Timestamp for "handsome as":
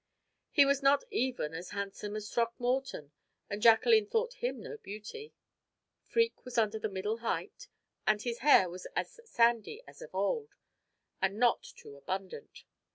1.69-2.27